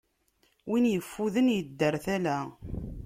[0.69, 2.37] Win yeffuden, yeddu ar tala.